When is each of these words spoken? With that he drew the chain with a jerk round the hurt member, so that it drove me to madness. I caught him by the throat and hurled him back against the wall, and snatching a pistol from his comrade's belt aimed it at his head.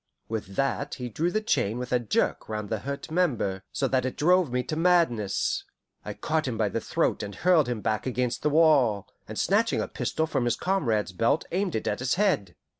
With 0.27 0.55
that 0.55 0.95
he 0.95 1.09
drew 1.09 1.29
the 1.29 1.43
chain 1.43 1.77
with 1.77 1.91
a 1.91 1.99
jerk 1.99 2.49
round 2.49 2.69
the 2.69 2.79
hurt 2.79 3.11
member, 3.11 3.61
so 3.71 3.87
that 3.87 4.03
it 4.03 4.17
drove 4.17 4.51
me 4.51 4.63
to 4.63 4.75
madness. 4.75 5.63
I 6.03 6.15
caught 6.15 6.47
him 6.47 6.57
by 6.57 6.69
the 6.69 6.81
throat 6.81 7.21
and 7.21 7.35
hurled 7.35 7.67
him 7.69 7.81
back 7.81 8.07
against 8.07 8.41
the 8.41 8.49
wall, 8.49 9.07
and 9.27 9.37
snatching 9.37 9.79
a 9.79 9.87
pistol 9.87 10.25
from 10.25 10.45
his 10.45 10.55
comrade's 10.55 11.11
belt 11.11 11.45
aimed 11.51 11.75
it 11.75 11.85
at 11.85 11.99
his 11.99 12.15
head. 12.15 12.55